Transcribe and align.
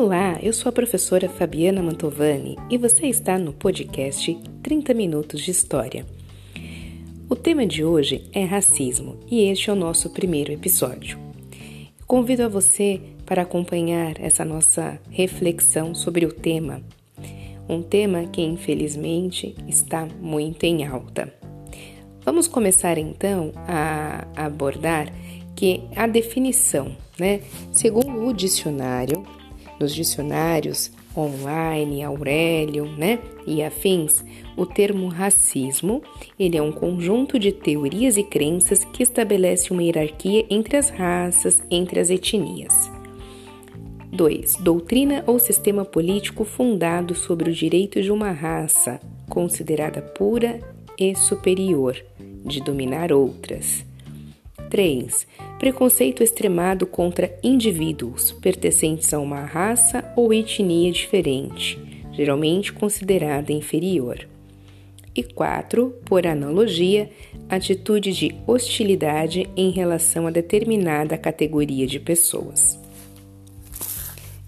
Olá, 0.00 0.38
eu 0.40 0.52
sou 0.52 0.70
a 0.70 0.72
professora 0.72 1.28
Fabiana 1.28 1.82
Mantovani 1.82 2.56
e 2.70 2.78
você 2.78 3.08
está 3.08 3.36
no 3.36 3.52
podcast 3.52 4.32
30 4.62 4.94
Minutos 4.94 5.40
de 5.40 5.50
História. 5.50 6.06
O 7.28 7.34
tema 7.34 7.66
de 7.66 7.84
hoje 7.84 8.24
é 8.32 8.44
racismo 8.44 9.16
e 9.28 9.50
este 9.50 9.70
é 9.70 9.72
o 9.72 9.76
nosso 9.76 10.10
primeiro 10.10 10.52
episódio. 10.52 11.18
Convido 12.06 12.44
a 12.44 12.48
você 12.48 13.00
para 13.26 13.42
acompanhar 13.42 14.20
essa 14.20 14.44
nossa 14.44 15.00
reflexão 15.10 15.96
sobre 15.96 16.24
o 16.24 16.32
tema, 16.32 16.80
um 17.68 17.82
tema 17.82 18.22
que 18.28 18.40
infelizmente 18.40 19.56
está 19.66 20.06
muito 20.20 20.62
em 20.62 20.86
alta. 20.86 21.34
Vamos 22.24 22.46
começar 22.46 22.98
então 22.98 23.50
a 23.66 24.28
abordar 24.36 25.12
que 25.56 25.82
a 25.96 26.06
definição, 26.06 26.96
né? 27.18 27.40
Segundo 27.72 28.28
o 28.28 28.32
dicionário, 28.32 29.26
nos 29.78 29.94
dicionários 29.94 30.90
online, 31.16 32.02
Aurélio, 32.02 32.86
né, 32.86 33.18
e 33.46 33.62
afins, 33.62 34.24
o 34.56 34.64
termo 34.64 35.08
racismo, 35.08 36.02
ele 36.38 36.56
é 36.56 36.62
um 36.62 36.72
conjunto 36.72 37.38
de 37.38 37.50
teorias 37.50 38.16
e 38.16 38.22
crenças 38.22 38.84
que 38.84 39.02
estabelece 39.02 39.72
uma 39.72 39.82
hierarquia 39.82 40.46
entre 40.48 40.76
as 40.76 40.90
raças, 40.90 41.62
entre 41.70 41.98
as 41.98 42.10
etnias. 42.10 42.90
2. 44.12 44.56
Doutrina 44.56 45.22
ou 45.26 45.38
sistema 45.38 45.84
político 45.84 46.44
fundado 46.44 47.14
sobre 47.14 47.50
o 47.50 47.52
direito 47.52 48.00
de 48.00 48.10
uma 48.10 48.30
raça, 48.30 49.00
considerada 49.28 50.00
pura 50.00 50.60
e 50.98 51.14
superior, 51.14 51.96
de 52.44 52.60
dominar 52.62 53.12
outras. 53.12 53.87
3. 54.68 55.26
Preconceito 55.58 56.22
extremado 56.22 56.86
contra 56.86 57.36
indivíduos 57.42 58.32
pertencentes 58.32 59.12
a 59.12 59.18
uma 59.18 59.40
raça 59.40 60.12
ou 60.16 60.32
etnia 60.32 60.92
diferente, 60.92 61.78
geralmente 62.12 62.72
considerada 62.72 63.52
inferior. 63.52 64.28
E 65.14 65.22
4. 65.22 65.90
Por 66.04 66.26
analogia, 66.26 67.10
atitude 67.48 68.12
de 68.12 68.34
hostilidade 68.46 69.48
em 69.56 69.70
relação 69.70 70.26
a 70.26 70.30
determinada 70.30 71.18
categoria 71.18 71.86
de 71.86 71.98
pessoas. 71.98 72.78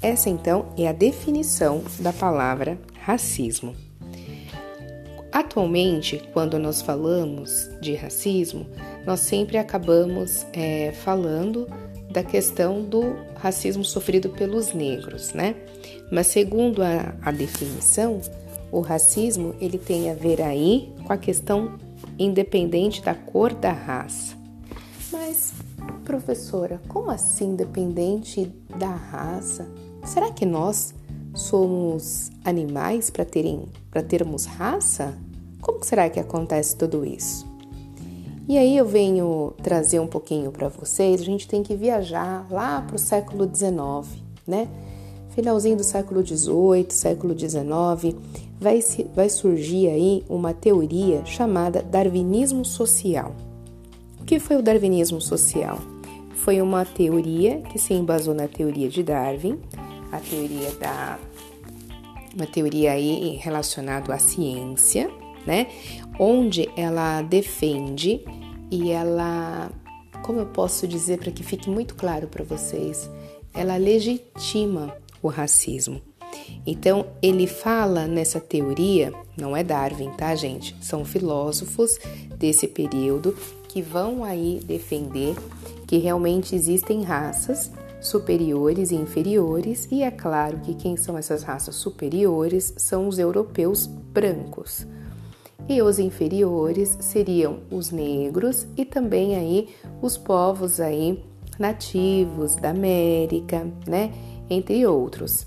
Essa 0.00 0.30
então 0.30 0.72
é 0.78 0.86
a 0.86 0.92
definição 0.92 1.82
da 1.98 2.12
palavra 2.12 2.78
racismo. 3.00 3.89
Atualmente, 5.32 6.22
quando 6.32 6.58
nós 6.58 6.82
falamos 6.82 7.70
de 7.80 7.94
racismo, 7.94 8.66
nós 9.06 9.20
sempre 9.20 9.58
acabamos 9.58 10.44
é, 10.52 10.92
falando 10.92 11.68
da 12.10 12.24
questão 12.24 12.82
do 12.82 13.16
racismo 13.36 13.84
sofrido 13.84 14.30
pelos 14.30 14.72
negros, 14.72 15.32
né? 15.32 15.54
Mas 16.10 16.26
segundo 16.26 16.82
a, 16.82 17.14
a 17.22 17.30
definição, 17.30 18.20
o 18.72 18.80
racismo 18.80 19.54
ele 19.60 19.78
tem 19.78 20.10
a 20.10 20.14
ver 20.14 20.42
aí 20.42 20.92
com 21.04 21.12
a 21.12 21.16
questão 21.16 21.78
independente 22.18 23.02
da 23.02 23.14
cor 23.14 23.54
da 23.54 23.72
raça. 23.72 24.36
Mas, 25.12 25.52
professora, 26.04 26.80
como 26.88 27.10
assim 27.10 27.52
independente 27.52 28.52
da 28.76 28.90
raça? 28.90 29.68
Será 30.04 30.30
que 30.32 30.44
nós 30.44 30.94
somos 31.34 32.30
animais 32.44 33.10
para 33.10 33.24
terem 33.24 33.66
para 33.90 34.02
termos 34.02 34.46
raça? 34.46 35.16
Como 35.60 35.84
será 35.84 36.08
que 36.08 36.18
acontece 36.18 36.76
tudo 36.76 37.04
isso? 37.04 37.48
E 38.48 38.58
aí 38.58 38.76
eu 38.76 38.84
venho 38.84 39.54
trazer 39.62 40.00
um 40.00 40.06
pouquinho 40.06 40.50
para 40.50 40.68
vocês. 40.68 41.20
A 41.20 41.24
gente 41.24 41.46
tem 41.46 41.62
que 41.62 41.76
viajar 41.76 42.46
lá 42.50 42.80
para 42.82 42.96
o 42.96 42.98
século 42.98 43.44
XIX, 43.44 44.20
né? 44.46 44.68
Finalzinho 45.30 45.76
do 45.76 45.84
século 45.84 46.26
XVIII, 46.26 46.86
século 46.90 47.38
XIX, 47.38 48.16
vai, 48.58 48.80
vai 49.14 49.28
surgir 49.28 49.88
aí 49.88 50.24
uma 50.28 50.52
teoria 50.52 51.24
chamada 51.24 51.80
darwinismo 51.80 52.64
social. 52.64 53.36
O 54.20 54.24
que 54.24 54.40
foi 54.40 54.56
o 54.56 54.62
darwinismo 54.62 55.20
social? 55.20 55.78
Foi 56.34 56.60
uma 56.60 56.84
teoria 56.84 57.60
que 57.60 57.78
se 57.78 57.94
embasou 57.94 58.34
na 58.34 58.48
teoria 58.48 58.88
de 58.88 59.02
Darwin, 59.02 59.58
a 60.12 60.18
teoria 60.18 60.70
da 60.72 61.18
uma 62.34 62.46
teoria 62.46 62.92
aí 62.92 63.36
relacionada 63.42 64.14
à 64.14 64.18
ciência, 64.18 65.10
né? 65.46 65.66
Onde 66.18 66.68
ela 66.76 67.22
defende 67.22 68.24
e 68.70 68.90
ela, 68.90 69.70
como 70.22 70.40
eu 70.40 70.46
posso 70.46 70.86
dizer 70.86 71.18
para 71.18 71.32
que 71.32 71.42
fique 71.42 71.68
muito 71.68 71.94
claro 71.94 72.28
para 72.28 72.44
vocês, 72.44 73.10
ela 73.52 73.76
legitima 73.76 74.94
o 75.20 75.28
racismo. 75.28 76.00
Então, 76.64 77.06
ele 77.20 77.48
fala 77.48 78.06
nessa 78.06 78.38
teoria, 78.38 79.12
não 79.36 79.56
é 79.56 79.64
Darwin, 79.64 80.10
tá, 80.12 80.34
gente? 80.36 80.76
São 80.80 81.04
filósofos 81.04 81.98
desse 82.36 82.68
período 82.68 83.36
que 83.68 83.82
vão 83.82 84.22
aí 84.22 84.60
defender 84.64 85.34
que 85.86 85.98
realmente 85.98 86.54
existem 86.54 87.02
raças 87.02 87.72
superiores 88.00 88.90
e 88.90 88.96
inferiores, 88.96 89.86
e 89.90 90.02
é 90.02 90.10
claro 90.10 90.58
que 90.60 90.74
quem 90.74 90.96
são 90.96 91.18
essas 91.18 91.42
raças 91.42 91.74
superiores 91.74 92.72
são 92.76 93.06
os 93.06 93.18
europeus 93.18 93.86
brancos. 93.86 94.86
E 95.68 95.82
os 95.82 95.98
inferiores 95.98 96.96
seriam 97.00 97.60
os 97.70 97.90
negros 97.90 98.66
e 98.76 98.84
também 98.84 99.36
aí 99.36 99.68
os 100.00 100.16
povos 100.16 100.80
aí 100.80 101.22
nativos 101.58 102.56
da 102.56 102.70
América, 102.70 103.66
né, 103.86 104.12
entre 104.48 104.86
outros. 104.86 105.46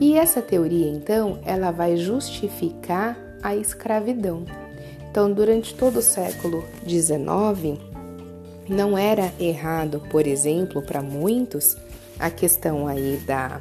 E 0.00 0.18
essa 0.18 0.42
teoria 0.42 0.88
então, 0.88 1.38
ela 1.44 1.70
vai 1.70 1.96
justificar 1.96 3.16
a 3.42 3.54
escravidão. 3.54 4.44
Então, 5.10 5.32
durante 5.32 5.74
todo 5.74 6.00
o 6.00 6.02
século 6.02 6.64
XIX, 6.86 7.80
não 8.68 8.96
era 8.96 9.32
errado, 9.38 10.02
por 10.10 10.26
exemplo, 10.26 10.82
para 10.82 11.02
muitos, 11.02 11.76
a 12.18 12.30
questão 12.30 12.86
aí 12.86 13.20
da, 13.26 13.60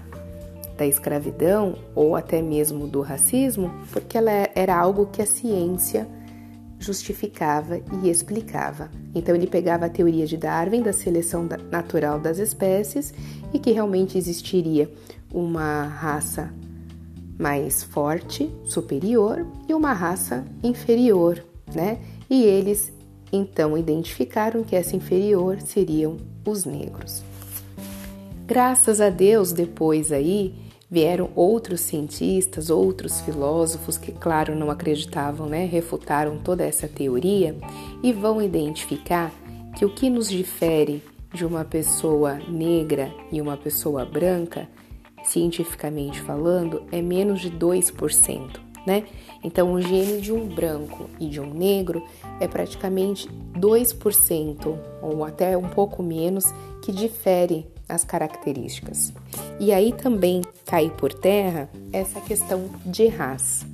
da 0.77 0.85
escravidão 0.85 1.75
ou 1.93 2.15
até 2.15 2.41
mesmo 2.41 2.87
do 2.87 3.01
racismo, 3.01 3.71
porque 3.91 4.17
ela 4.17 4.31
era 4.55 4.75
algo 4.75 5.07
que 5.07 5.21
a 5.21 5.25
ciência 5.25 6.07
justificava 6.79 7.79
e 8.03 8.09
explicava. 8.09 8.89
Então 9.13 9.35
ele 9.35 9.47
pegava 9.47 9.85
a 9.85 9.89
teoria 9.89 10.25
de 10.25 10.37
Darwin 10.37 10.81
da 10.81 10.93
seleção 10.93 11.47
natural 11.71 12.19
das 12.19 12.37
espécies 12.37 13.13
e 13.53 13.59
que 13.59 13.71
realmente 13.71 14.17
existiria 14.17 14.91
uma 15.33 15.83
raça 15.83 16.53
mais 17.37 17.83
forte, 17.83 18.49
superior 18.63 19.45
e 19.67 19.73
uma 19.73 19.93
raça 19.93 20.45
inferior, 20.63 21.43
né? 21.73 21.99
E 22.29 22.43
eles 22.43 22.93
então 23.35 23.77
identificaram 23.77 24.63
que 24.63 24.75
essa 24.75 24.95
inferior 24.95 25.61
seriam 25.61 26.17
os 26.45 26.65
negros. 26.65 27.23
Graças 28.45 29.01
a 29.01 29.09
Deus, 29.09 29.51
depois 29.51 30.11
aí 30.11 30.53
vieram 30.89 31.29
outros 31.35 31.81
cientistas, 31.81 32.69
outros 32.69 33.19
filósofos 33.21 33.97
que, 33.97 34.11
claro, 34.11 34.55
não 34.55 34.69
acreditavam, 34.69 35.47
né? 35.47 35.65
Refutaram 35.65 36.37
toda 36.37 36.63
essa 36.63 36.87
teoria 36.87 37.55
e 38.03 38.13
vão 38.13 38.41
identificar 38.41 39.31
que 39.75 39.83
o 39.83 39.89
que 39.89 40.09
nos 40.09 40.29
difere 40.29 41.03
de 41.33 41.45
uma 41.45 41.65
pessoa 41.65 42.35
negra 42.47 43.11
e 43.31 43.41
uma 43.41 43.57
pessoa 43.57 44.05
branca, 44.05 44.69
cientificamente 45.23 46.21
falando, 46.21 46.83
é 46.91 47.01
menos 47.01 47.41
de 47.41 47.51
2% 47.51 48.65
né? 48.85 49.03
Então, 49.43 49.73
o 49.73 49.81
gene 49.81 50.21
de 50.21 50.31
um 50.31 50.47
branco 50.47 51.09
e 51.19 51.27
de 51.27 51.39
um 51.39 51.53
negro 51.53 52.03
é 52.39 52.47
praticamente 52.47 53.27
2% 53.57 54.77
ou 55.01 55.23
até 55.23 55.57
um 55.57 55.69
pouco 55.69 56.03
menos 56.03 56.45
que 56.81 56.91
difere 56.91 57.67
as 57.87 58.03
características. 58.03 59.13
E 59.59 59.71
aí 59.71 59.93
também 59.93 60.41
cai 60.65 60.89
por 60.89 61.13
terra 61.13 61.69
essa 61.91 62.19
questão 62.19 62.69
de 62.85 63.07
raça. 63.07 63.65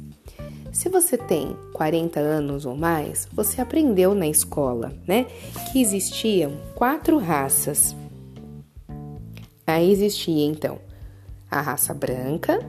Se 0.71 0.87
você 0.87 1.17
tem 1.17 1.55
40 1.73 2.19
anos 2.19 2.65
ou 2.65 2.75
mais, 2.75 3.27
você 3.33 3.61
aprendeu 3.61 4.15
na 4.15 4.27
escola, 4.27 4.93
né, 5.05 5.25
que 5.71 5.81
existiam 5.81 6.53
quatro 6.75 7.17
raças. 7.17 7.95
Aí 9.67 9.91
existia 9.91 10.45
então 10.45 10.79
a 11.49 11.59
raça 11.59 11.93
branca, 11.93 12.59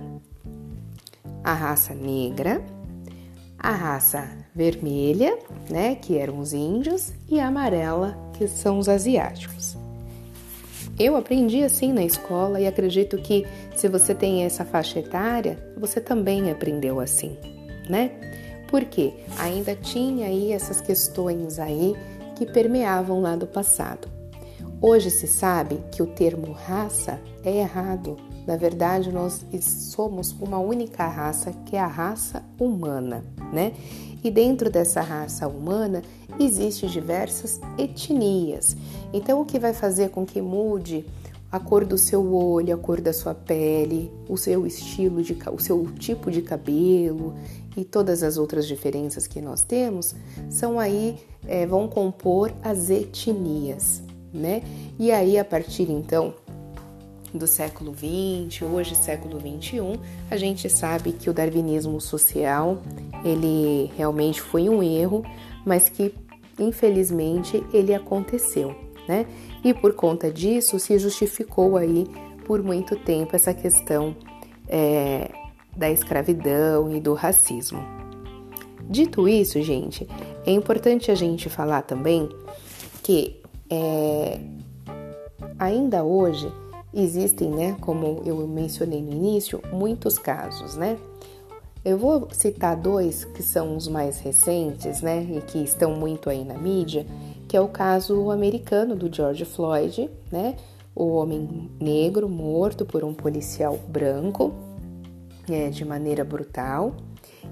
a 1.44 1.52
raça 1.52 1.94
negra, 1.94 2.62
a 3.58 3.72
raça 3.72 4.28
vermelha, 4.54 5.38
né, 5.70 5.94
que 5.94 6.18
eram 6.18 6.38
os 6.38 6.52
índios, 6.52 7.12
e 7.28 7.38
a 7.38 7.46
amarela, 7.46 8.16
que 8.34 8.46
são 8.48 8.78
os 8.78 8.88
asiáticos. 8.88 9.76
Eu 10.98 11.16
aprendi 11.16 11.62
assim 11.62 11.92
na 11.92 12.04
escola 12.04 12.60
e 12.60 12.66
acredito 12.66 13.16
que 13.18 13.46
se 13.74 13.88
você 13.88 14.14
tem 14.14 14.44
essa 14.44 14.64
faixa 14.64 14.98
etária, 14.98 15.58
você 15.76 16.00
também 16.00 16.50
aprendeu 16.50 17.00
assim, 17.00 17.36
né? 17.88 18.10
Porque 18.68 19.12
ainda 19.38 19.74
tinha 19.74 20.26
aí 20.26 20.52
essas 20.52 20.80
questões 20.80 21.58
aí 21.58 21.96
que 22.36 22.46
permeavam 22.46 23.20
lá 23.20 23.36
do 23.36 23.46
passado. 23.46 24.08
Hoje 24.80 25.10
se 25.10 25.26
sabe 25.26 25.78
que 25.92 26.02
o 26.02 26.06
termo 26.06 26.52
raça 26.52 27.20
é 27.44 27.58
errado, 27.58 28.16
na 28.46 28.56
verdade, 28.56 29.12
nós 29.12 29.44
somos 29.60 30.32
uma 30.40 30.58
única 30.58 31.06
raça, 31.06 31.52
que 31.66 31.76
é 31.76 31.80
a 31.80 31.86
raça 31.86 32.42
humana, 32.58 33.24
né? 33.52 33.72
E 34.24 34.30
dentro 34.30 34.70
dessa 34.70 35.00
raça 35.00 35.48
humana 35.48 36.02
existem 36.38 36.88
diversas 36.88 37.60
etnias. 37.78 38.76
Então, 39.12 39.40
o 39.40 39.44
que 39.44 39.58
vai 39.58 39.72
fazer 39.72 40.10
com 40.10 40.24
que 40.24 40.40
mude 40.40 41.04
a 41.50 41.60
cor 41.60 41.84
do 41.84 41.98
seu 41.98 42.34
olho, 42.34 42.74
a 42.74 42.78
cor 42.78 43.00
da 43.00 43.12
sua 43.12 43.34
pele, 43.34 44.10
o 44.26 44.38
seu 44.38 44.66
estilo 44.66 45.22
de, 45.22 45.36
o 45.52 45.58
seu 45.58 45.86
tipo 45.98 46.30
de 46.30 46.40
cabelo 46.40 47.34
e 47.76 47.84
todas 47.84 48.22
as 48.22 48.38
outras 48.38 48.66
diferenças 48.66 49.26
que 49.26 49.40
nós 49.40 49.62
temos 49.62 50.14
são 50.48 50.80
aí 50.80 51.18
é, 51.46 51.66
vão 51.66 51.86
compor 51.88 52.52
as 52.62 52.88
etnias, 52.88 54.02
né? 54.32 54.62
E 54.98 55.12
aí 55.12 55.38
a 55.38 55.44
partir 55.44 55.90
então 55.90 56.34
do 57.34 57.46
século 57.46 57.94
XX, 57.94 58.62
hoje 58.62 58.94
século 58.94 59.40
XXI, 59.40 59.98
a 60.30 60.36
gente 60.36 60.68
sabe 60.68 61.12
que 61.12 61.30
o 61.30 61.32
darwinismo 61.32 62.00
social 62.00 62.78
ele 63.24 63.90
realmente 63.96 64.40
foi 64.40 64.68
um 64.68 64.82
erro, 64.82 65.24
mas 65.64 65.88
que 65.88 66.14
infelizmente 66.58 67.64
ele 67.72 67.94
aconteceu, 67.94 68.74
né? 69.08 69.26
E 69.64 69.72
por 69.72 69.94
conta 69.94 70.30
disso 70.30 70.78
se 70.78 70.98
justificou 70.98 71.76
aí 71.76 72.06
por 72.46 72.62
muito 72.62 72.96
tempo 72.96 73.34
essa 73.34 73.54
questão 73.54 74.14
é, 74.68 75.30
da 75.76 75.90
escravidão 75.90 76.94
e 76.94 77.00
do 77.00 77.14
racismo. 77.14 77.82
Dito 78.82 79.26
isso, 79.26 79.62
gente, 79.62 80.06
é 80.44 80.52
importante 80.52 81.10
a 81.10 81.14
gente 81.14 81.48
falar 81.48 81.82
também 81.82 82.28
que 83.02 83.40
é, 83.70 84.38
ainda 85.58 86.04
hoje 86.04 86.52
existem, 86.94 87.50
né, 87.50 87.76
como 87.80 88.22
eu 88.24 88.46
mencionei 88.46 89.00
no 89.00 89.10
início, 89.10 89.60
muitos 89.72 90.18
casos, 90.18 90.76
né? 90.76 90.98
Eu 91.84 91.98
vou 91.98 92.28
citar 92.30 92.76
dois 92.76 93.24
que 93.24 93.42
são 93.42 93.76
os 93.76 93.88
mais 93.88 94.20
recentes, 94.20 95.00
né, 95.00 95.26
e 95.28 95.40
que 95.40 95.58
estão 95.58 95.94
muito 95.94 96.30
aí 96.30 96.44
na 96.44 96.54
mídia, 96.54 97.04
que 97.48 97.56
é 97.56 97.60
o 97.60 97.68
caso 97.68 98.30
americano 98.30 98.94
do 98.94 99.12
George 99.12 99.44
Floyd, 99.44 100.08
né, 100.30 100.54
o 100.94 101.08
homem 101.14 101.70
negro 101.80 102.28
morto 102.28 102.84
por 102.84 103.02
um 103.02 103.12
policial 103.12 103.78
branco, 103.88 104.52
é, 105.50 105.70
de 105.70 105.84
maneira 105.84 106.24
brutal. 106.24 106.94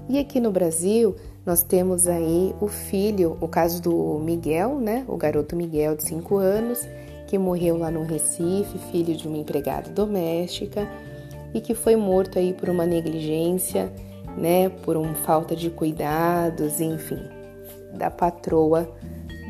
E 0.07 0.17
aqui 0.17 0.39
no 0.39 0.51
Brasil 0.51 1.15
nós 1.45 1.63
temos 1.63 2.07
aí 2.07 2.55
o 2.61 2.67
filho, 2.67 3.37
o 3.41 3.47
caso 3.47 3.81
do 3.81 4.19
Miguel, 4.19 4.79
né, 4.79 5.03
o 5.07 5.17
garoto 5.17 5.55
Miguel 5.55 5.95
de 5.95 6.03
5 6.03 6.37
anos, 6.37 6.87
que 7.31 7.37
morreu 7.37 7.77
lá 7.77 7.89
no 7.89 8.03
Recife, 8.03 8.77
filho 8.91 9.15
de 9.15 9.25
uma 9.25 9.37
empregada 9.37 9.89
doméstica 9.89 10.85
e 11.53 11.61
que 11.61 11.73
foi 11.73 11.95
morto 11.95 12.37
aí 12.37 12.51
por 12.51 12.67
uma 12.67 12.85
negligência, 12.85 13.89
né, 14.37 14.67
por 14.67 14.97
uma 14.97 15.13
falta 15.13 15.55
de 15.55 15.69
cuidados, 15.69 16.81
enfim, 16.81 17.21
da 17.93 18.11
patroa 18.11 18.91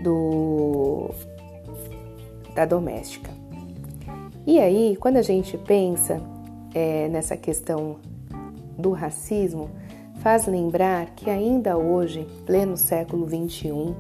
do 0.04 1.10
da 2.54 2.66
doméstica. 2.66 3.32
E 4.46 4.60
aí, 4.60 4.96
quando 4.96 5.18
a 5.18 5.24
gente 5.24 5.58
pensa 5.58 6.22
é, 6.76 7.08
nessa 7.08 7.36
questão 7.36 7.96
do 8.78 8.92
racismo, 8.92 9.72
faz 10.20 10.46
lembrar 10.46 11.16
que 11.16 11.32
ainda 11.32 11.76
hoje, 11.76 12.28
pleno 12.46 12.78
século 12.78 13.26
21, 13.26 13.96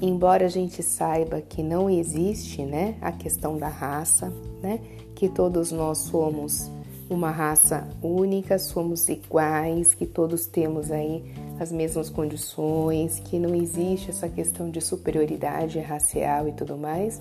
embora 0.00 0.46
a 0.46 0.48
gente 0.48 0.82
saiba 0.82 1.40
que 1.40 1.62
não 1.62 1.88
existe, 1.88 2.62
né, 2.62 2.96
a 3.00 3.12
questão 3.12 3.56
da 3.56 3.68
raça, 3.68 4.32
né, 4.62 4.80
que 5.14 5.28
todos 5.28 5.70
nós 5.70 5.98
somos 5.98 6.70
uma 7.08 7.30
raça 7.30 7.88
única, 8.02 8.58
somos 8.58 9.08
iguais, 9.08 9.94
que 9.94 10.06
todos 10.06 10.46
temos 10.46 10.90
aí 10.90 11.22
as 11.60 11.70
mesmas 11.70 12.10
condições, 12.10 13.20
que 13.20 13.38
não 13.38 13.54
existe 13.54 14.10
essa 14.10 14.28
questão 14.28 14.70
de 14.70 14.80
superioridade 14.80 15.78
racial 15.78 16.48
e 16.48 16.52
tudo 16.52 16.76
mais, 16.76 17.20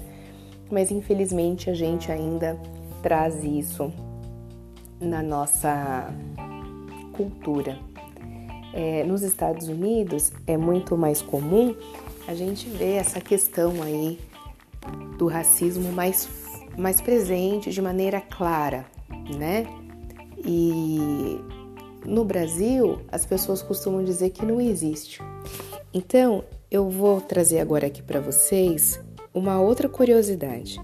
mas 0.72 0.90
infelizmente 0.90 1.70
a 1.70 1.74
gente 1.74 2.12
ainda 2.12 2.58
traz 3.02 3.44
isso 3.44 3.92
na 5.00 5.22
nossa 5.22 6.10
cultura. 7.12 7.78
É, 8.74 9.04
nos 9.04 9.22
Estados 9.22 9.68
Unidos 9.68 10.31
é 10.48 10.58
muito 10.58 10.98
mais 10.98 11.22
comum 11.22 11.75
a 12.28 12.34
gente 12.34 12.70
vê 12.70 12.94
essa 12.94 13.20
questão 13.20 13.81
aí 13.81 14.20
do 15.18 15.28
racismo 15.28 15.92
mais, 15.92 16.30
mais 16.78 17.02
presente 17.02 17.72
de 17.72 17.81
maneira 17.81 18.22
clara, 18.22 18.86
né? 19.38 19.66
E 20.46 21.40
no 22.06 22.25
Brasil, 22.25 23.02
as 23.12 23.25
pessoas 23.25 23.62
costumam 23.62 24.04
dizer 24.04 24.31
que 24.31 24.46
não 24.46 24.60
existe. 24.60 25.22
Então, 25.94 26.44
eu 26.70 26.90
vou 26.90 27.22
trazer 27.22 27.60
agora 27.60 27.88
aqui 27.88 28.02
para 28.02 28.20
vocês 28.20 29.00
uma 29.34 29.60
outra 29.62 29.88
curiosidade. 29.88 30.80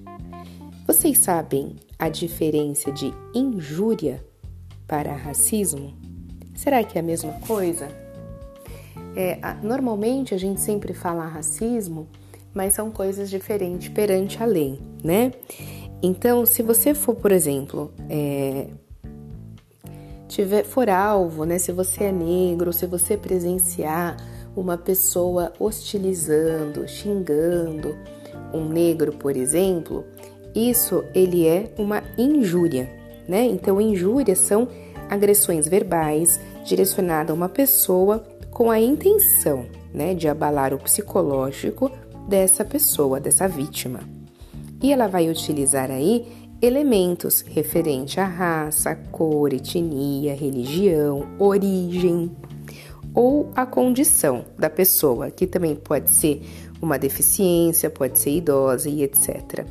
Vocês 0.86 1.20
sabem 1.20 1.76
a 1.98 2.10
diferença 2.10 2.92
de 2.92 3.14
injúria 3.34 4.24
para 4.88 5.14
racismo? 5.14 5.94
Será 6.56 6.84
que 6.84 6.98
é 6.98 7.02
a 7.02 7.04
mesma 7.04 7.34
coisa? 7.46 7.88
É, 9.16 9.40
normalmente 9.62 10.34
a 10.34 10.38
gente 10.38 10.62
sempre 10.62 10.94
fala 10.94 11.26
racismo, 11.26 12.08
mas 12.54 12.74
são 12.74 12.92
coisas 12.92 13.30
diferentes 13.30 13.90
perante 13.90 14.42
a 14.42 14.46
lei, 14.46 14.80
né? 15.04 15.32
Então, 16.02 16.46
se 16.46 16.64
você 16.64 16.94
for, 16.94 17.16
por 17.16 17.32
exemplo, 17.32 17.92
é, 18.10 18.68
tiver 20.28 20.64
for 20.64 20.90
alvo, 20.90 21.44
né? 21.44 21.58
Se 21.58 21.72
você 21.72 22.06
é 22.06 22.12
negro, 22.12 22.72
se 22.72 22.86
você 22.86 23.18
presenciar 23.18 24.18
uma 24.56 24.78
pessoa 24.78 25.54
hostilizando, 25.60 26.88
xingando 26.88 27.96
um 28.54 28.66
negro, 28.66 29.14
por 29.14 29.36
exemplo, 29.36 30.06
isso 30.56 31.04
ele 31.14 31.46
é 31.48 31.72
uma 31.78 32.02
injúria, 32.18 32.90
né? 33.28 33.44
Então, 33.46 33.82
injúrias 33.82 34.40
são 34.40 34.68
agressões 35.10 35.68
verbais 35.68 36.40
direcionadas 36.64 37.32
a 37.32 37.34
uma 37.34 37.50
pessoa 37.50 38.24
com 38.60 38.70
a 38.70 38.78
intenção 38.78 39.66
né, 39.94 40.14
de 40.14 40.28
abalar 40.28 40.74
o 40.74 40.78
psicológico 40.78 41.90
dessa 42.28 42.66
pessoa, 42.66 43.18
dessa 43.18 43.48
vítima. 43.48 44.02
E 44.84 44.92
ela 44.92 45.08
vai 45.08 45.30
utilizar 45.30 45.90
aí 45.90 46.28
elementos 46.62 47.40
referente 47.40 48.19
à 48.19 48.26
raça, 48.26 48.94
cor, 49.14 49.54
etnia, 49.54 50.36
religião, 50.36 51.26
origem 51.40 52.36
ou 53.14 53.50
a 53.56 53.66
condição 53.66 54.44
da 54.57 54.69
pessoa, 54.69 55.31
que 55.31 55.48
também 55.48 55.74
pode 55.74 56.12
ser 56.12 56.42
uma 56.81 57.00
deficiência, 57.00 57.90
pode 57.90 58.19
ser 58.19 58.31
idosa 58.31 58.90
e 58.90 59.04
etc. 59.04 59.66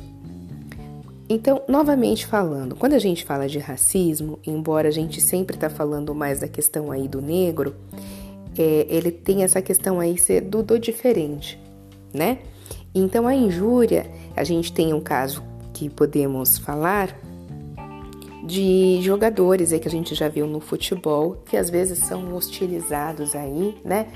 Então, 1.29 1.61
novamente 1.67 2.25
falando, 2.25 2.75
quando 2.75 2.93
a 2.93 2.99
gente 2.99 3.23
fala 3.23 3.47
de 3.47 3.59
racismo, 3.59 4.39
embora 4.47 4.87
a 4.87 4.91
gente 4.91 5.21
sempre 5.21 5.55
está 5.55 5.69
falando 5.69 6.15
mais 6.15 6.39
da 6.39 6.47
questão 6.47 6.91
aí 6.91 7.07
do 7.07 7.21
negro, 7.21 7.75
é, 8.59 8.85
ele 8.89 9.09
tem 9.09 9.43
essa 9.43 9.61
questão 9.61 10.01
aí 10.01 10.17
do, 10.41 10.61
do 10.61 10.77
diferente, 10.77 11.57
né? 12.13 12.39
Então 12.93 13.25
a 13.25 13.33
injúria, 13.33 14.11
a 14.35 14.43
gente 14.43 14.73
tem 14.73 14.93
um 14.93 14.99
caso 14.99 15.41
que 15.73 15.89
podemos 15.89 16.57
falar 16.57 17.17
de 18.43 18.99
jogadores 19.01 19.71
aí 19.71 19.79
que 19.79 19.87
a 19.87 19.91
gente 19.91 20.13
já 20.13 20.27
viu 20.27 20.45
no 20.45 20.59
futebol, 20.59 21.37
que 21.45 21.55
às 21.55 21.69
vezes 21.69 21.99
são 21.99 22.35
hostilizados 22.35 23.33
aí, 23.33 23.77
né? 23.85 24.07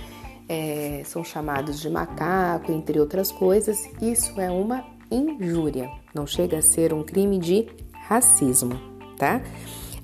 É, 0.50 1.04
são 1.06 1.24
chamados 1.24 1.80
de 1.80 1.90
macaco, 1.90 2.70
entre 2.70 3.00
outras 3.00 3.32
coisas. 3.32 3.88
Isso 4.02 4.42
é 4.42 4.52
uma 4.52 4.84
injúria, 5.10 5.90
não 6.14 6.28
chega 6.28 6.58
a 6.58 6.62
ser 6.62 6.94
um 6.94 7.02
crime 7.02 7.38
de 7.38 7.68
racismo, 7.94 8.78
tá? 9.18 9.42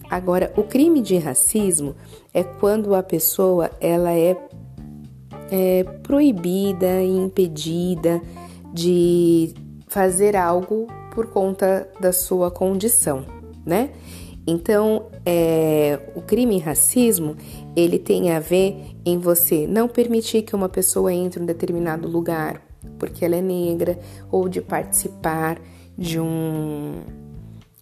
Agora, 0.10 0.52
o 0.58 0.64
crime 0.64 1.02
de 1.02 1.18
racismo 1.18 1.96
é 2.34 2.44
quando 2.44 2.96
a 2.96 3.04
pessoa 3.04 3.70
ela 3.80 4.14
é, 4.14 4.38
é 5.52 5.84
proibida 6.04 7.02
e 7.02 7.16
impedida 7.16 8.22
de 8.74 9.54
fazer 9.88 10.36
algo 10.36 10.88
por 11.14 11.28
conta 11.28 11.88
da 12.00 12.12
sua 12.12 12.50
condição, 12.50 13.26
né? 13.66 13.92
Então, 14.48 15.08
é, 15.26 16.00
o 16.16 16.22
crime 16.22 16.58
racismo 16.58 17.36
ele 17.76 18.00
tem 18.00 18.32
a 18.32 18.40
ver 18.40 18.96
em 19.06 19.18
você 19.18 19.68
não 19.68 19.88
permitir 19.88 20.42
que 20.42 20.56
uma 20.56 20.70
pessoa 20.70 21.14
entre 21.14 21.40
em 21.40 21.44
um 21.44 21.46
determinado 21.46 22.08
lugar 22.08 22.70
porque 22.98 23.24
ela 23.26 23.36
é 23.36 23.42
negra 23.42 23.98
ou 24.32 24.48
de 24.48 24.62
participar 24.62 25.60
de 25.98 26.20
um 26.20 27.02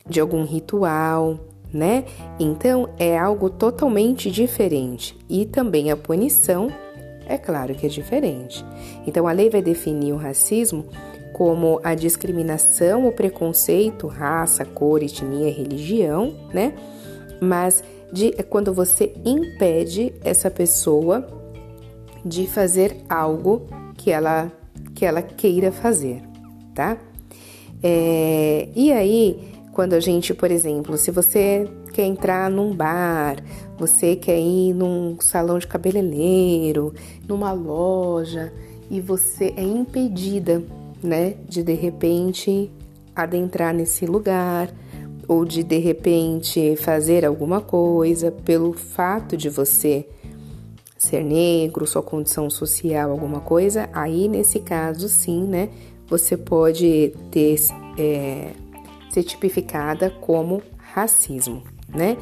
de 0.10 0.22
algum 0.22 0.46
ritual, 0.46 1.38
né? 1.74 2.06
Então 2.40 2.90
é 2.98 3.18
algo 3.18 3.50
totalmente 3.50 4.32
diferente 4.32 5.18
e 5.30 5.46
também 5.46 5.92
a 5.92 5.98
punição 5.98 6.72
é 7.28 7.38
claro 7.38 7.76
que 7.76 7.86
é 7.86 7.90
diferente. 7.90 8.66
Então 9.06 9.28
a 9.28 9.32
lei 9.32 9.50
vai 9.50 9.62
definir 9.62 10.14
o 10.14 10.18
racismo 10.18 10.86
como 11.34 11.80
a 11.84 11.94
discriminação, 11.94 13.08
o 13.08 13.12
preconceito, 13.12 14.08
raça, 14.08 14.66
cor, 14.66 15.04
etnia, 15.04 15.52
religião, 15.52 16.34
né? 16.54 16.74
mas 17.40 17.84
de, 18.12 18.34
é 18.38 18.44
quando 18.44 18.74
você 18.74 19.14
impede 19.26 20.14
essa 20.24 20.50
pessoa 20.50 21.28
de 22.24 22.48
fazer 22.48 22.98
algo 23.10 23.68
que 23.96 24.12
ela, 24.12 24.52
que 24.94 25.06
ela 25.06 25.22
queira 25.22 25.72
fazer, 25.72 26.22
tá? 26.74 26.98
É, 27.82 28.70
e 28.76 28.92
aí, 28.92 29.40
quando 29.78 29.94
a 29.94 30.00
gente, 30.00 30.34
por 30.34 30.50
exemplo, 30.50 30.98
se 30.98 31.12
você 31.12 31.70
quer 31.94 32.06
entrar 32.06 32.50
num 32.50 32.76
bar, 32.76 33.36
você 33.78 34.16
quer 34.16 34.40
ir 34.40 34.74
num 34.74 35.18
salão 35.22 35.60
de 35.60 35.68
cabeleireiro, 35.68 36.96
numa 37.28 37.52
loja, 37.52 38.52
e 38.90 39.00
você 39.00 39.54
é 39.56 39.62
impedida, 39.62 40.64
né, 41.04 41.36
de 41.48 41.62
de 41.62 41.76
repente 41.76 42.72
adentrar 43.16 43.72
nesse 43.72 44.08
lugar 44.08 44.74
ou 45.28 45.46
de 45.46 45.62
de 45.62 45.78
repente 45.78 46.76
fazer 46.78 47.24
alguma 47.24 47.62
coisa 47.62 48.32
pelo 48.32 48.74
fato 48.74 49.38
de 49.38 49.48
você 49.48 50.08
ser 50.98 51.24
negro, 51.24 51.86
sua 51.86 52.02
condição 52.02 52.50
social, 52.50 53.12
alguma 53.12 53.42
coisa, 53.42 53.88
aí 53.94 54.28
nesse 54.28 54.60
caso 54.60 55.08
sim, 55.08 55.44
né, 55.44 55.70
você 56.08 56.36
pode 56.36 57.14
ter 57.30 57.56
é, 57.96 58.54
ser 59.10 59.24
tipificada 59.24 60.10
como 60.10 60.62
racismo, 60.78 61.64
né? 61.90 62.18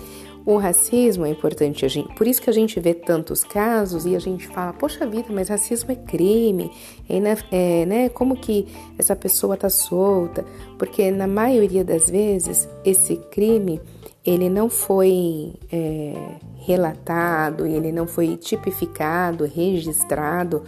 O 0.46 0.58
racismo 0.58 1.26
é 1.26 1.30
importante, 1.30 1.86
a 1.86 1.88
gente, 1.88 2.14
por 2.14 2.28
isso 2.28 2.40
que 2.40 2.50
a 2.52 2.54
gente 2.54 2.80
vê 2.80 2.94
tantos 2.94 3.44
casos 3.44 4.06
e 4.06 4.16
a 4.16 4.20
gente 4.20 4.48
fala, 4.48 4.74
poxa 4.74 5.08
vida, 5.08 5.30
mas 5.32 5.50
racismo 5.50 5.92
é 5.92 5.96
crime, 5.96 6.72
é, 7.10 7.18
é, 7.52 7.86
né? 7.88 8.10
Como 8.10 8.36
que 8.36 8.68
essa 8.96 9.16
pessoa 9.16 9.58
tá 9.58 9.70
solta? 9.70 10.46
Porque 10.78 11.10
na 11.10 11.26
maioria 11.26 11.84
das 11.84 12.12
vezes 12.12 12.70
esse 12.84 13.16
crime 13.32 13.82
ele 14.24 14.48
não 14.48 14.70
foi 14.70 15.54
é, 15.72 16.36
relatado, 16.58 17.66
ele 17.66 17.92
não 17.92 18.08
foi 18.08 18.38
tipificado, 18.38 19.46
registrado 19.46 20.64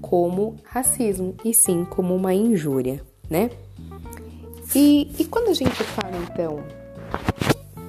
como 0.00 0.56
racismo 0.64 1.34
e 1.42 1.54
sim 1.54 1.86
como 1.88 2.14
uma 2.14 2.34
injúria, 2.34 3.02
né? 3.30 3.50
E, 4.74 5.10
e 5.18 5.24
quando 5.24 5.48
a 5.48 5.54
gente 5.54 5.82
fala 5.84 6.16
então 6.16 6.64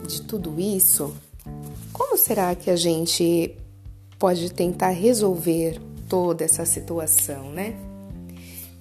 de 0.05 0.21
tudo 0.23 0.59
isso, 0.59 1.15
como 1.93 2.17
será 2.17 2.53
que 2.55 2.69
a 2.69 2.75
gente 2.75 3.55
pode 4.19 4.51
tentar 4.51 4.89
resolver 4.89 5.79
toda 6.09 6.43
essa 6.43 6.65
situação, 6.65 7.51
né? 7.51 7.75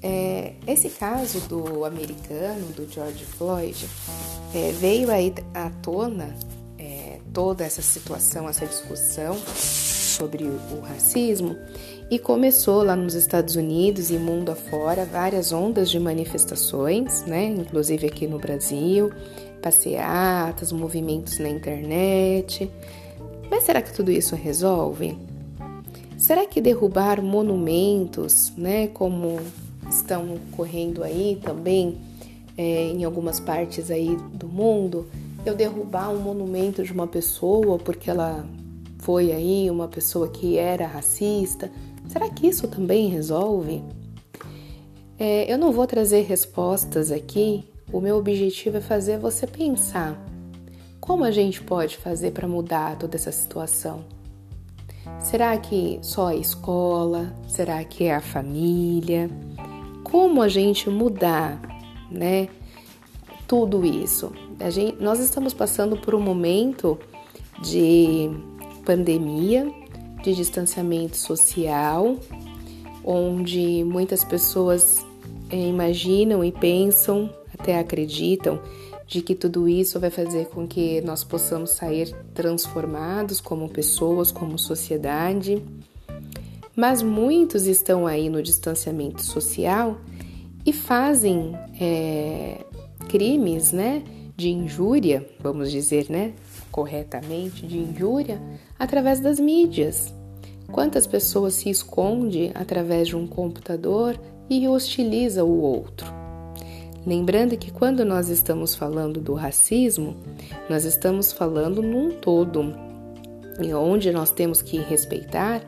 É, 0.02 0.54
esse 0.66 0.88
caso 0.88 1.40
do 1.42 1.85
americano, 1.85 2.66
do 2.73 2.90
George 2.90 3.25
Floyd, 3.25 3.88
é, 4.52 4.73
veio 4.73 5.11
aí 5.12 5.32
à 5.54 5.71
tona 5.71 6.37
é, 6.76 7.21
toda 7.32 7.64
essa 7.64 7.82
situação, 7.82 8.49
essa 8.49 8.66
discussão 8.66 9.37
sobre 10.12 10.45
o 10.45 10.81
racismo 10.81 11.57
e 12.11 12.19
começou 12.19 12.83
lá 12.83 12.95
nos 12.95 13.14
Estados 13.14 13.57
Unidos 13.57 14.11
e 14.11 14.19
mundo 14.19 14.50
afora 14.50 15.04
várias 15.04 15.52
ondas 15.52 15.90
de 15.90 15.99
manifestações, 15.99 17.25
né? 17.25 17.47
Inclusive 17.47 18.07
aqui 18.07 18.26
no 18.26 18.38
Brasil, 18.38 19.11
passeatas, 19.62 20.73
movimentos 20.73 21.38
na 21.38 21.49
internet. 21.49 22.71
Mas 23.50 23.64
será 23.64 23.81
que 23.81 23.92
tudo 23.92 24.11
isso 24.11 24.37
resolve? 24.37 25.16
Será 26.19 26.47
que 26.47 26.61
derrubar 26.61 27.23
monumentos, 27.23 28.52
né, 28.57 28.87
como 28.88 29.40
estão 29.90 30.35
ocorrendo 30.35 31.02
aí 31.02 31.38
também 31.42 31.99
é, 32.57 32.90
em 32.90 33.04
algumas 33.04 33.40
partes 33.40 33.90
aí 33.90 34.16
do 34.35 34.47
mundo, 34.47 35.09
eu 35.45 35.54
derrubar 35.54 36.11
um 36.11 36.19
monumento 36.19 36.85
de 36.85 36.92
uma 36.92 37.07
pessoa 37.07 37.78
porque 37.78 38.09
ela 38.09 38.45
foi 39.02 39.30
aí 39.30 39.71
uma 39.71 39.87
pessoa 39.87 40.28
que 40.28 40.56
era 40.59 40.87
racista, 40.87 41.71
será 42.09 42.28
que 42.30 42.47
isso 42.47 42.66
também 42.66 43.09
resolve? 43.09 43.85
É, 45.18 45.52
eu 45.52 45.59
não 45.59 45.71
vou 45.71 45.87
trazer 45.87 46.23
respostas 46.23 47.12
aqui. 47.12 47.64
O 47.92 48.00
meu 48.00 48.16
objetivo 48.16 48.78
é 48.78 48.80
fazer 48.80 49.18
você 49.18 49.47
pensar 49.47 50.18
como 51.02 51.25
a 51.25 51.32
gente 51.32 51.61
pode 51.61 51.97
fazer 51.97 52.30
para 52.30 52.47
mudar 52.47 52.97
toda 52.97 53.16
essa 53.16 53.32
situação? 53.32 54.04
Será 55.18 55.59
que 55.59 55.99
só 56.00 56.28
a 56.28 56.37
escola? 56.37 57.35
Será 57.49 57.82
que 57.82 58.04
é 58.04 58.14
a 58.14 58.21
família? 58.21 59.28
Como 60.04 60.40
a 60.40 60.47
gente 60.47 60.88
mudar, 60.88 61.61
né? 62.09 62.49
Tudo 63.49 63.85
isso. 63.85 64.32
Gente, 64.71 65.02
nós 65.02 65.18
estamos 65.18 65.52
passando 65.52 65.97
por 65.97 66.14
um 66.14 66.21
momento 66.21 66.97
de 67.61 68.30
pandemia, 68.84 69.72
de 70.22 70.34
distanciamento 70.34 71.16
social, 71.16 72.16
onde 73.04 73.84
muitas 73.84 74.22
pessoas 74.24 75.04
eh, 75.50 75.68
imaginam 75.68 76.44
e 76.44 76.52
pensam, 76.52 77.28
até 77.52 77.78
acreditam 77.78 78.60
de 79.06 79.20
que 79.20 79.34
tudo 79.34 79.68
isso 79.68 80.00
vai 80.00 80.10
fazer 80.10 80.46
com 80.46 80.66
que 80.66 81.00
nós 81.02 81.22
possamos 81.22 81.70
sair 81.70 82.14
transformados 82.32 83.40
como 83.40 83.68
pessoas, 83.68 84.32
como 84.32 84.58
sociedade. 84.58 85.62
Mas 86.74 87.02
muitos 87.02 87.66
estão 87.66 88.06
aí 88.06 88.30
no 88.30 88.42
distanciamento 88.42 89.22
social 89.22 90.00
e 90.64 90.72
fazem 90.72 91.52
é, 91.78 92.64
crimes, 93.08 93.72
né, 93.72 94.02
de 94.34 94.48
injúria, 94.48 95.28
vamos 95.40 95.70
dizer, 95.70 96.06
né, 96.08 96.32
corretamente, 96.73 97.67
de 97.67 97.79
injúria, 97.79 98.41
através 98.79 99.21
das 99.21 99.38
mídias. 99.38 100.12
Quantas 100.73 101.07
pessoas 101.07 101.52
se 101.55 101.69
esconde 101.69 102.50
através 102.55 103.09
de 103.09 103.17
um 103.17 103.26
computador 103.26 104.19
e 104.49 104.67
hostiliza 104.67 105.45
o 105.45 105.61
outro? 105.61 106.07
Lembrando 107.07 107.57
que 107.57 107.71
quando 107.71 108.05
nós 108.05 108.29
estamos 108.29 108.75
falando 108.75 109.21
do 109.21 109.35
racismo, 109.35 110.17
nós 110.71 110.85
estamos 110.85 111.33
falando 111.33 111.83
num 111.83 112.11
todo, 112.11 112.73
e 113.61 113.75
onde 113.75 114.11
nós 114.11 114.31
temos 114.31 114.62
que 114.62 114.79
respeitar 114.79 115.62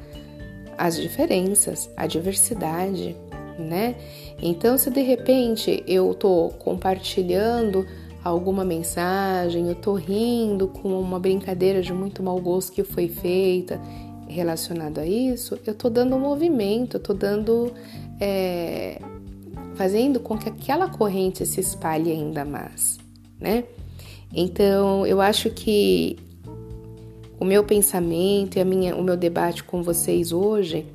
as 0.79 0.97
diferenças, 0.97 1.91
a 1.97 2.07
diversidade, 2.07 3.15
né? 3.59 3.95
Então, 4.41 4.79
se 4.79 4.91
de 4.91 5.03
repente 5.03 5.83
eu 5.87 6.13
estou 6.13 6.51
compartilhando 6.51 7.87
alguma 8.25 8.65
mensagem, 8.65 9.67
eu 9.67 9.73
estou 9.73 9.95
rindo 9.95 10.69
com 10.69 10.99
uma 10.99 11.21
brincadeira 11.21 11.83
de 11.83 11.93
muito 11.93 12.23
mau 12.23 12.41
gosto 12.41 12.73
que 12.73 12.83
foi 12.83 13.07
feita 13.07 13.79
relacionado 14.27 14.99
a 14.99 15.07
isso, 15.07 15.59
eu 15.67 15.73
estou 15.73 15.91
dando 15.91 16.17
um 16.17 16.19
movimento, 16.19 16.97
eu 16.97 16.99
estou 16.99 17.15
dando 17.15 17.71
é, 18.19 18.99
fazendo 19.75 20.19
com 20.19 20.39
que 20.39 20.49
aquela 20.49 20.89
corrente 20.89 21.45
se 21.45 21.61
espalhe 21.61 22.11
ainda 22.11 22.45
mais, 22.45 22.99
né? 23.39 23.65
Então, 24.33 25.07
eu 25.07 25.21
acho 25.21 25.51
que 25.51 26.17
o 27.39 27.45
meu 27.45 27.63
pensamento 27.63 28.57
e 28.57 28.61
a 28.61 28.65
minha, 28.65 28.97
o 28.97 29.03
meu 29.03 29.17
debate 29.17 29.63
com 29.63 29.83
vocês 29.83 30.33
hoje 30.33 30.87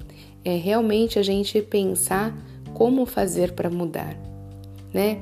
é 0.43 0.55
realmente 0.55 1.19
a 1.19 1.23
gente 1.23 1.61
pensar 1.61 2.35
como 2.73 3.05
fazer 3.05 3.51
para 3.51 3.69
mudar, 3.69 4.17
né? 4.91 5.21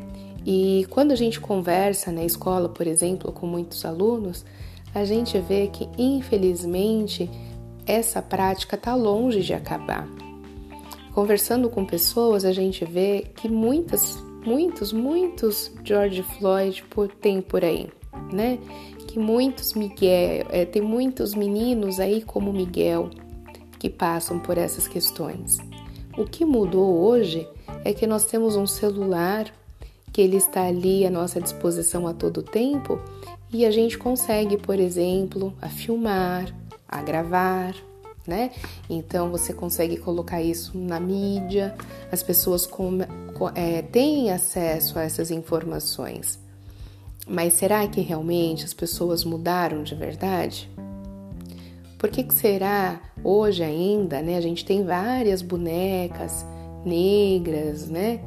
E 0.49 0.87
quando 0.89 1.11
a 1.11 1.15
gente 1.15 1.41
conversa 1.41 2.09
na 2.09 2.23
escola, 2.23 2.69
por 2.69 2.87
exemplo, 2.87 3.33
com 3.33 3.45
muitos 3.45 3.83
alunos, 3.83 4.45
a 4.95 5.03
gente 5.03 5.37
vê 5.39 5.67
que 5.67 5.89
infelizmente 5.97 7.29
essa 7.85 8.21
prática 8.21 8.77
está 8.77 8.95
longe 8.95 9.41
de 9.41 9.53
acabar. 9.53 10.07
Conversando 11.13 11.69
com 11.69 11.85
pessoas, 11.85 12.45
a 12.45 12.53
gente 12.53 12.85
vê 12.85 13.25
que 13.35 13.49
muitas, 13.49 14.15
muitos, 14.45 14.93
muitos 14.93 15.69
George 15.83 16.23
Floyd 16.23 16.81
tem 17.19 17.41
por 17.41 17.65
aí, 17.65 17.89
né? 18.31 18.57
Que 19.05 19.19
muitos 19.19 19.73
Miguel, 19.73 20.45
é, 20.49 20.63
tem 20.63 20.81
muitos 20.81 21.35
meninos 21.35 21.99
aí 21.99 22.21
como 22.21 22.53
Miguel 22.53 23.09
que 23.77 23.89
passam 23.89 24.39
por 24.39 24.57
essas 24.57 24.87
questões. 24.87 25.57
O 26.17 26.23
que 26.23 26.45
mudou 26.45 27.03
hoje 27.03 27.45
é 27.83 27.91
que 27.91 28.07
nós 28.07 28.25
temos 28.25 28.55
um 28.55 28.65
celular 28.65 29.53
que 30.17 30.21
ele 30.24 30.38
está 30.38 30.63
ali 30.63 31.05
à 31.05 31.12
nossa 31.12 31.39
disposição 31.39 32.07
a 32.07 32.12
todo 32.12 32.41
tempo 32.41 33.00
e 33.53 33.67
a 33.67 33.69
gente 33.69 34.00
consegue, 34.00 34.57
por 34.57 34.79
exemplo, 34.79 35.53
a 35.62 35.69
filmar, 35.69 36.51
a 36.88 37.03
gravar, 37.03 37.75
né? 38.25 38.50
Então 38.89 39.29
você 39.29 39.53
consegue 39.53 39.95
colocar 39.97 40.41
isso 40.41 40.75
na 40.75 41.00
mídia, 41.00 41.75
as 42.12 42.24
pessoas 42.24 42.65
com, 42.65 42.97
é, 43.53 43.83
têm 43.83 44.31
acesso 44.31 44.97
a 44.97 45.03
essas 45.03 45.29
informações. 45.29 46.39
Mas 47.27 47.53
será 47.53 47.88
que 47.88 48.01
realmente 48.01 48.65
as 48.65 48.74
pessoas 48.74 49.24
mudaram 49.24 49.83
de 49.83 49.93
verdade? 49.93 50.67
Por 52.00 52.09
que, 52.09 52.24
que 52.24 52.33
será 52.33 53.00
hoje 53.24 53.62
ainda, 53.62 54.19
né? 54.24 54.36
A 54.36 54.41
gente 54.41 54.65
tem 54.65 54.83
várias 54.83 55.43
bonecas 55.43 56.43
negras, 56.83 57.88
né? 57.88 58.19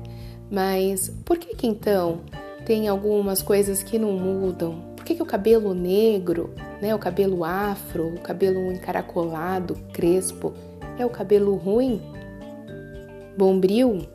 Mas 0.50 1.08
por 1.24 1.38
que 1.38 1.54
que 1.54 1.66
então 1.66 2.20
tem 2.66 2.88
algumas 2.88 3.42
coisas 3.42 3.82
que 3.82 3.98
não 3.98 4.12
mudam? 4.12 4.80
Por 4.96 5.04
que, 5.04 5.14
que 5.14 5.22
o 5.22 5.26
cabelo 5.26 5.72
negro 5.72 6.52
né? 6.80 6.94
O 6.94 6.98
cabelo 6.98 7.44
afro, 7.44 8.14
o 8.14 8.20
cabelo 8.20 8.72
encaracolado, 8.72 9.74
crespo, 9.92 10.52
é 10.98 11.04
o 11.04 11.10
cabelo 11.10 11.54
ruim? 11.56 12.00
Bombril? 13.36 14.06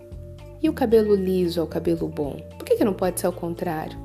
E 0.61 0.69
o 0.69 0.73
cabelo 0.73 1.15
liso 1.15 1.59
é 1.59 1.63
o 1.63 1.67
cabelo 1.67 2.07
bom? 2.07 2.37
Por 2.57 2.65
que, 2.65 2.75
que 2.75 2.83
não 2.83 2.93
pode 2.93 3.19
ser 3.19 3.27
ao 3.27 3.33
contrário? 3.33 3.97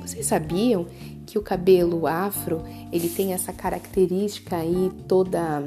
Vocês 0.00 0.26
sabiam 0.26 0.86
que 1.24 1.38
o 1.38 1.42
cabelo 1.42 2.06
afro 2.06 2.62
ele 2.92 3.08
tem 3.08 3.32
essa 3.32 3.52
característica 3.52 4.56
aí 4.56 4.90
toda 5.08 5.62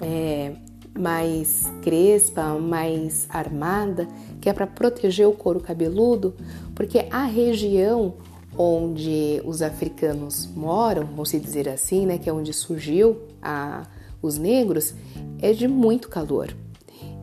é, 0.00 0.52
mais 0.98 1.64
crespa, 1.82 2.58
mais 2.58 3.26
armada, 3.30 4.08
que 4.40 4.48
é 4.48 4.52
para 4.52 4.66
proteger 4.66 5.26
o 5.26 5.32
couro 5.32 5.60
cabeludo, 5.60 6.34
porque 6.74 7.06
a 7.10 7.24
região 7.24 8.14
onde 8.56 9.40
os 9.44 9.62
africanos 9.62 10.48
moram, 10.54 11.04
vamos 11.06 11.30
dizer 11.30 11.68
assim, 11.68 12.06
né, 12.06 12.18
que 12.18 12.28
é 12.28 12.32
onde 12.32 12.52
surgiu 12.52 13.18
a, 13.40 13.86
os 14.20 14.36
negros, 14.36 14.94
é 15.40 15.52
de 15.52 15.68
muito 15.68 16.08
calor. 16.08 16.54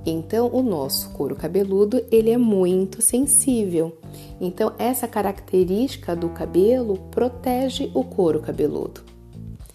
Então, 0.05 0.49
o 0.53 0.61
nosso 0.61 1.09
couro 1.09 1.35
cabeludo 1.35 2.01
ele 2.11 2.29
é 2.29 2.37
muito 2.37 3.01
sensível. 3.01 3.97
Então, 4.39 4.71
essa 4.77 5.07
característica 5.07 6.15
do 6.15 6.29
cabelo 6.29 6.97
protege 7.09 7.91
o 7.93 8.03
couro 8.03 8.39
cabeludo. 8.39 9.01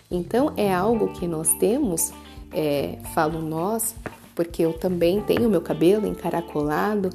Então, 0.09 0.53
é 0.57 0.73
algo 0.73 1.13
que 1.13 1.27
nós 1.27 1.53
temos, 1.55 2.13
é, 2.53 2.99
falo 3.13 3.43
nós, 3.43 3.95
porque 4.35 4.63
eu 4.63 4.73
também 4.73 5.21
tenho 5.21 5.51
meu 5.51 5.61
cabelo 5.61 6.07
encaracolado. 6.07 7.11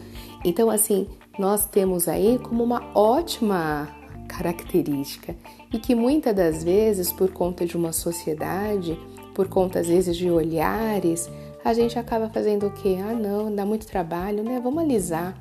Então, 0.46 0.70
assim, 0.70 1.08
nós 1.40 1.66
temos 1.66 2.08
aí 2.08 2.38
como 2.38 2.64
uma 2.64 2.92
ótima 2.94 3.90
característica 4.28 5.36
e 5.74 5.80
que 5.80 5.96
muitas 5.96 6.36
das 6.36 6.64
vezes, 6.64 7.12
por 7.12 7.32
conta 7.32 7.66
de 7.66 7.76
uma 7.76 7.92
sociedade, 7.92 8.98
por 9.34 9.48
conta 9.48 9.80
às 9.80 9.88
vezes 9.88 10.16
de 10.16 10.30
olhares, 10.30 11.28
a 11.64 11.74
gente 11.74 11.98
acaba 11.98 12.30
fazendo 12.30 12.68
o 12.68 12.72
quê? 12.72 12.98
Ah, 13.04 13.14
não, 13.14 13.54
dá 13.54 13.66
muito 13.66 13.88
trabalho, 13.88 14.44
né? 14.44 14.60
Vamos 14.64 14.84
alisar. 14.84 15.36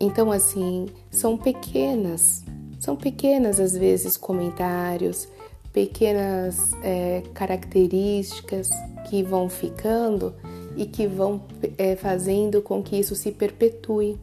Então, 0.00 0.32
assim, 0.32 0.86
são 1.10 1.36
pequenas, 1.36 2.42
são 2.80 2.96
pequenas 2.96 3.60
às 3.60 3.76
vezes 3.76 4.16
comentários, 4.16 5.28
pequenas 5.74 6.72
é, 6.82 7.22
características 7.34 8.70
que 9.10 9.22
vão 9.22 9.50
ficando 9.50 10.34
e 10.78 10.86
que 10.86 11.08
vão 11.08 11.42
é, 11.76 11.96
fazendo 11.96 12.62
com 12.62 12.80
que 12.82 12.96
isso 12.96 13.16
se 13.16 13.32
perpetue 13.32 14.16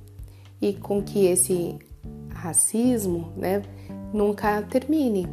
e 0.62 0.74
com 0.74 1.04
que 1.04 1.26
esse 1.26 1.76
racismo 2.30 3.34
né, 3.36 3.62
nunca 4.14 4.62
termine, 4.62 5.28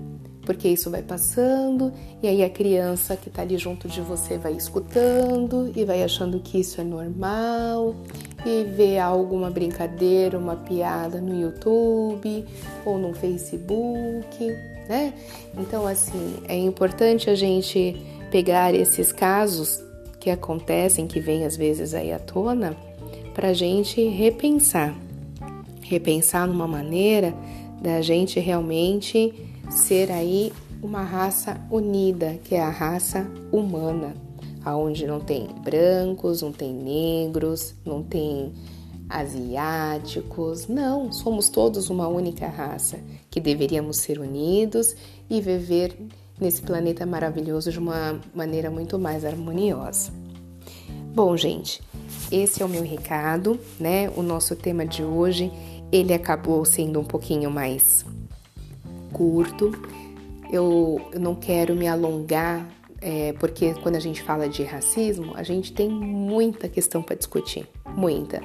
porque 0.45 0.69
isso 0.69 0.91
vai 0.91 1.01
passando 1.01 1.93
e 2.21 2.27
aí 2.27 2.43
a 2.43 2.51
criança 2.51 3.17
que 3.17 3.29
está 3.29 3.43
ali 3.43 3.57
junto 3.57 3.87
de 3.87 4.01
você 4.01 4.37
vai 4.37 4.55
escutando 4.55 5.73
e 5.77 5.85
vai 5.85 6.03
achando 6.03 6.41
que 6.41 6.59
isso 6.59 6.81
é 6.81 6.85
normal 6.85 7.95
e 8.45 8.65
vê 8.65 8.99
alguma 8.99 9.49
brincadeira, 9.49 10.37
uma 10.37 10.57
piada 10.57 11.21
no 11.21 11.41
YouTube 11.41 12.45
ou 12.85 12.99
no 12.99 13.15
Facebook, 13.15 14.45
né? 14.89 15.15
Então, 15.57 15.87
assim, 15.87 16.39
é 16.49 16.57
importante 16.57 17.31
a 17.31 17.37
gente 17.37 17.97
pegar 18.33 18.75
esses 18.75 19.13
casos 19.13 19.81
que 20.23 20.31
acontecem, 20.31 21.09
que 21.09 21.19
vêm 21.19 21.45
às 21.45 21.57
vezes 21.57 21.95
aí 21.95 22.13
à 22.13 22.19
tona, 22.21 22.77
para 23.35 23.49
a 23.49 23.53
gente 23.53 24.01
repensar. 24.09 24.97
Repensar 25.83 26.47
numa 26.47 26.69
maneira 26.69 27.35
da 27.83 28.01
gente 28.01 28.39
realmente 28.39 29.35
ser 29.69 30.13
aí 30.13 30.53
uma 30.81 31.03
raça 31.03 31.61
unida, 31.69 32.39
que 32.45 32.55
é 32.55 32.61
a 32.61 32.71
raça 32.71 33.29
humana, 33.51 34.15
aonde 34.65 35.09
não 35.09 35.19
tem 35.19 35.49
brancos, 35.65 36.41
não 36.41 36.53
tem 36.53 36.73
negros, 36.73 37.75
não 37.85 38.01
tem 38.01 38.53
asiáticos, 39.09 40.69
não, 40.69 41.11
somos 41.11 41.49
todos 41.49 41.91
uma 41.91 42.07
única 42.07 42.47
raça 42.47 43.01
que 43.29 43.41
deveríamos 43.41 43.97
ser 43.97 44.21
unidos 44.21 44.95
e 45.29 45.41
viver 45.41 45.97
nesse 46.43 46.61
planeta 46.61 47.07
maravilhoso 47.07 47.71
de 47.71 47.79
uma 47.79 48.21
maneira 48.35 48.71
muito 48.71 48.99
mais 48.99 49.25
harmoniosa. 49.25 50.13
Bom, 51.15 51.37
gente, 51.37 51.81
esse 52.31 52.63
é 52.63 52.67
o 52.67 52.69
meu 52.69 52.83
recado, 52.83 53.59
né? 53.79 54.11
O 54.17 54.23
nosso 54.23 54.57
tema 54.57 54.85
de 54.85 55.03
hoje 55.03 55.53
ele 55.93 56.13
acabou 56.13 56.65
sendo 56.65 56.99
um 56.99 57.05
pouquinho 57.05 57.51
mais 57.51 58.05
curto. 59.13 59.71
Eu, 60.51 61.01
não 61.19 61.35
quero 61.35 61.75
me 61.75 61.87
alongar, 61.87 62.67
é, 63.01 63.35
porque 63.35 63.75
quando 63.75 63.97
a 63.97 64.01
gente 64.01 64.23
fala 64.23 64.49
de 64.49 64.63
racismo, 64.63 65.33
a 65.35 65.43
gente 65.43 65.73
tem 65.73 65.89
muita 65.89 66.69
questão 66.69 67.03
para 67.03 67.17
discutir, 67.17 67.69
muita. 67.95 68.41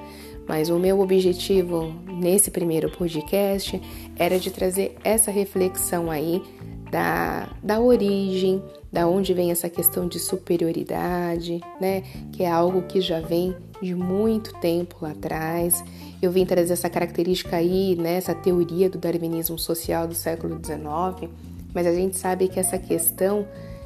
Mas 0.48 0.70
o 0.70 0.78
meu 0.78 1.00
objetivo 1.02 1.94
nesse 2.06 2.52
primeiro 2.52 2.90
podcast 2.90 3.82
era 4.16 4.40
de 4.40 4.52
trazer 4.52 4.96
essa 5.04 5.32
reflexão 5.32 6.10
aí 6.10 6.42
da, 6.92 7.50
da 7.62 7.80
origem, 7.80 8.64
da 8.92 9.08
onde 9.08 9.34
vem 9.34 9.52
essa 9.52 9.70
questão 9.70 10.08
de 10.08 10.20
superioridade, 10.20 11.62
né? 11.80 12.04
Que 12.32 12.44
é 12.44 12.52
algo 12.52 12.84
que 12.84 13.02
já 13.02 13.20
vem 13.20 13.56
de 13.82 13.94
muito 13.94 14.54
tempo 14.60 14.98
lá 15.02 15.12
atrás. 15.12 15.84
Eu 16.22 16.32
vim 16.32 16.46
trazer 16.46 16.74
essa 16.74 16.90
característica 16.90 17.56
aí, 17.58 17.96
né? 17.96 18.16
Essa 18.16 18.34
teoria 18.34 18.90
do 18.90 18.98
darwinismo 18.98 19.58
social 19.58 20.08
do 20.08 20.16
século 20.16 20.60
XIX, 20.64 21.32
mas 21.74 21.86
a 21.86 21.94
gente 21.94 22.18
sabe 22.18 22.48
que 22.48 22.60
essa 22.60 22.78
questão 22.78 23.46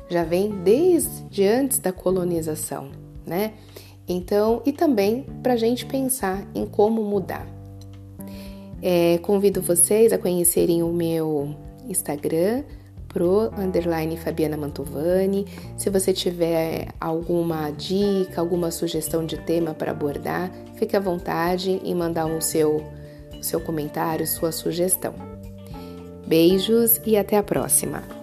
já 0.10 0.24
vem 0.24 0.50
desde 0.64 1.46
antes 1.46 1.80
da 1.80 1.92
colonização, 1.92 2.92
né? 3.26 3.54
Então, 4.08 4.62
e 4.66 4.72
também 4.72 5.26
para 5.42 5.54
a 5.54 5.58
gente 5.58 5.86
pensar 5.86 6.46
em 6.54 6.66
como 6.66 7.04
mudar. 7.04 7.48
É, 8.82 9.20
convido 9.20 9.62
vocês 9.62 10.12
a 10.12 10.18
conhecerem 10.18 10.82
o 10.82 10.92
meu 10.92 11.56
Instagram, 11.88 12.64
pro 13.12 13.52
underline 13.58 14.18
Fabiana 14.18 14.58
Mantovani. 14.58 15.46
Se 15.78 15.90
você 15.90 16.14
tiver 16.14 16.88
alguma 17.00 17.70
dica, 17.72 18.42
alguma 18.42 18.72
sugestão 18.72 19.26
de 19.26 19.38
tema 19.38 19.74
para 19.74 19.92
abordar, 19.92 20.52
fique 20.76 20.96
à 20.96 21.00
vontade 21.00 21.82
em 21.84 21.94
mandar 21.94 22.26
um 22.26 22.42
seu, 22.42 22.84
seu 23.42 23.60
comentário, 23.60 24.26
sua 24.26 24.52
sugestão. 24.52 25.14
Beijos 26.26 27.02
e 27.06 27.18
até 27.18 27.38
a 27.38 27.44
próxima! 27.44 28.21